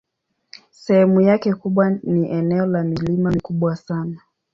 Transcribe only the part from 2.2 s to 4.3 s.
eneo la milima mikubwa sana.